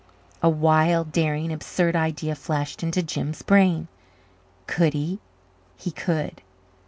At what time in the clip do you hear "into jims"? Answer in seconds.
2.81-3.43